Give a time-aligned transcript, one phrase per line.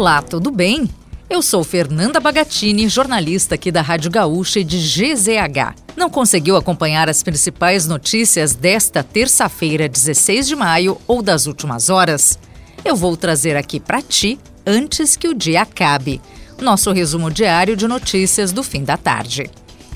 [0.00, 0.88] Olá, tudo bem?
[1.28, 5.74] Eu sou Fernanda Bagatini, jornalista aqui da Rádio Gaúcha e de GZH.
[5.94, 12.38] Não conseguiu acompanhar as principais notícias desta terça-feira, 16 de maio ou das últimas horas?
[12.82, 16.18] Eu vou trazer aqui para ti antes que o dia acabe.
[16.58, 19.50] Nosso resumo diário de notícias do fim da tarde.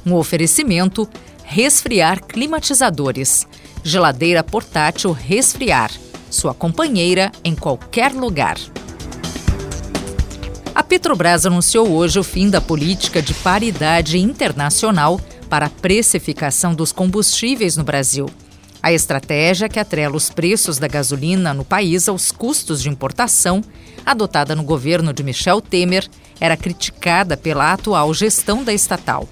[0.05, 1.09] Um oferecimento:
[1.45, 3.47] resfriar climatizadores.
[3.83, 5.91] Geladeira portátil resfriar.
[6.29, 8.59] Sua companheira em qualquer lugar.
[10.89, 17.77] Petrobras anunciou hoje o fim da política de paridade internacional para a precificação dos combustíveis
[17.77, 18.29] no Brasil.
[18.83, 23.63] A estratégia que atrela os preços da gasolina no país aos custos de importação,
[24.05, 26.07] adotada no governo de Michel Temer,
[26.39, 29.27] era criticada pela atual gestão da estatal.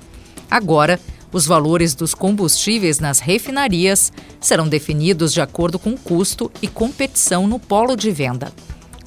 [0.50, 0.98] Agora,
[1.30, 7.58] os valores dos combustíveis nas refinarias serão definidos de acordo com custo e competição no
[7.58, 8.52] polo de venda.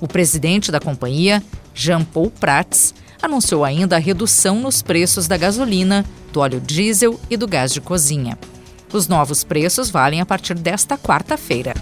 [0.05, 1.41] O presidente da companhia,
[1.73, 7.35] Jean Paul Prats, anunciou ainda a redução nos preços da gasolina, do óleo diesel e
[7.35, 8.37] do gás de cozinha.
[8.93, 11.73] Os novos preços valem a partir desta quarta-feira.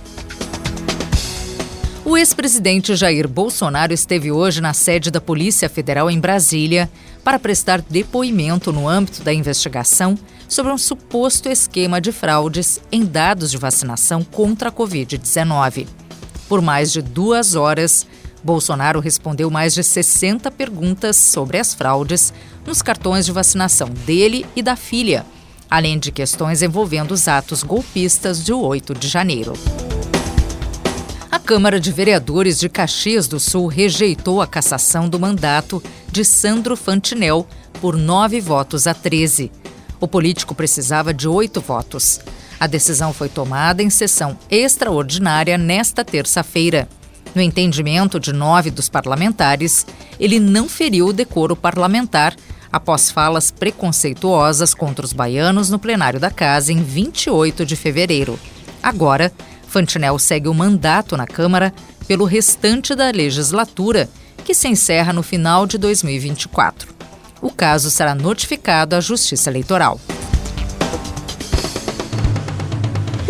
[2.06, 6.90] O ex-presidente Jair Bolsonaro esteve hoje na sede da Polícia Federal em Brasília
[7.26, 13.52] para prestar depoimento no âmbito da investigação sobre um suposto esquema de fraudes em dados
[13.52, 15.88] de vacinação contra a Covid-19.
[16.48, 18.06] Por mais de duas horas,
[18.44, 22.34] Bolsonaro respondeu mais de 60 perguntas sobre as fraudes
[22.66, 25.26] nos cartões de vacinação dele e da filha,
[25.70, 29.54] além de questões envolvendo os atos golpistas de 8 de janeiro.
[31.32, 36.76] A Câmara de Vereadores de Caxias do Sul rejeitou a cassação do mandato de Sandro
[36.76, 37.48] Fantinel
[37.80, 39.52] por nove votos a 13.
[40.00, 42.20] O político precisava de oito votos.
[42.60, 46.88] A decisão foi tomada em sessão extraordinária nesta terça-feira.
[47.36, 49.86] No entendimento de nove dos parlamentares,
[50.20, 52.36] ele não feriu o decoro parlamentar
[52.72, 58.40] após falas preconceituosas contra os baianos no plenário da Casa em 28 de fevereiro.
[58.82, 59.32] Agora,
[59.68, 61.74] Fantinel segue o mandato na Câmara
[62.08, 64.10] pelo restante da legislatura,
[64.44, 66.94] que se encerra no final de 2024.
[67.42, 70.00] O caso será notificado à Justiça Eleitoral.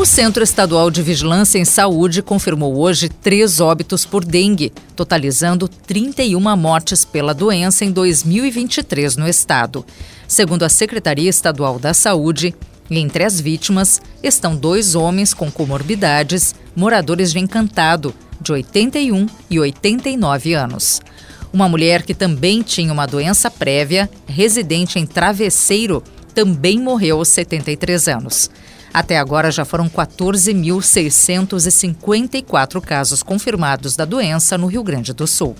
[0.03, 6.57] O Centro Estadual de Vigilância em Saúde confirmou hoje três óbitos por dengue, totalizando 31
[6.57, 9.85] mortes pela doença em 2023 no estado.
[10.27, 12.53] Segundo a Secretaria Estadual da Saúde,
[12.91, 20.53] entre as vítimas estão dois homens com comorbidades, moradores de Encantado, de 81 e 89
[20.53, 20.99] anos.
[21.53, 26.03] Uma mulher que também tinha uma doença prévia, residente em Travesseiro,
[26.33, 28.49] também morreu aos 73 anos.
[28.94, 35.55] Até agora já foram 14.654 casos confirmados da doença no Rio Grande do Sul.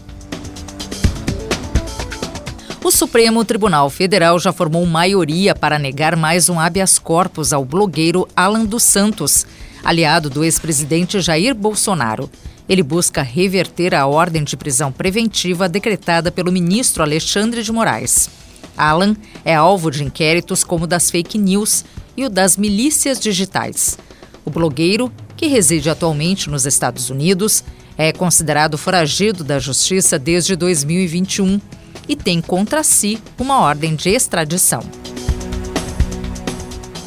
[2.84, 8.28] O Supremo Tribunal Federal já formou maioria para negar mais um habeas corpus ao blogueiro
[8.36, 9.48] Alan dos Santos,
[9.84, 12.30] aliado do ex-presidente Jair Bolsonaro.
[12.68, 18.30] Ele busca reverter a ordem de prisão preventiva decretada pelo ministro Alexandre de Moraes.
[18.78, 21.86] Alan é alvo de inquéritos como das fake news
[22.16, 23.98] e o das milícias digitais.
[24.46, 27.64] O blogueiro, que reside atualmente nos Estados Unidos,
[27.98, 31.60] é considerado foragido da justiça desde 2021
[32.08, 34.84] e tem contra si uma ordem de extradição.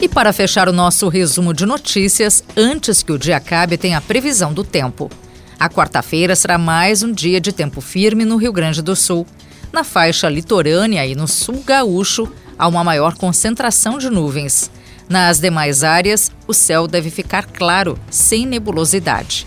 [0.01, 4.01] E para fechar o nosso resumo de notícias, antes que o dia acabe, tem a
[4.01, 5.11] previsão do tempo.
[5.59, 9.27] A quarta-feira será mais um dia de tempo firme no Rio Grande do Sul.
[9.73, 14.71] Na faixa litorânea e no sul gaúcho, há uma maior concentração de nuvens.
[15.09, 19.47] Nas demais áreas, o céu deve ficar claro, sem nebulosidade.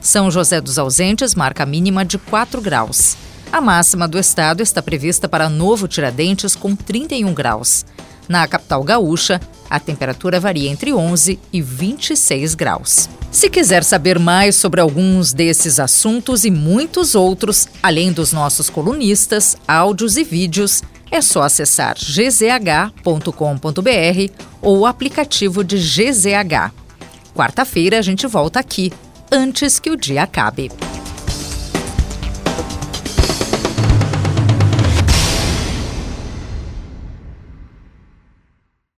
[0.00, 3.16] São José dos Ausentes marca mínima de 4 graus.
[3.52, 7.84] A máxima do estado está prevista para Novo Tiradentes com 31 graus.
[8.28, 13.08] Na capital gaúcha, a temperatura varia entre 11 e 26 graus.
[13.30, 19.56] Se quiser saber mais sobre alguns desses assuntos e muitos outros, além dos nossos colunistas,
[19.68, 23.22] áudios e vídeos, é só acessar gzh.com.br
[24.60, 26.72] ou o aplicativo de GZH.
[27.34, 28.92] Quarta-feira a gente volta aqui,
[29.30, 30.70] antes que o dia acabe.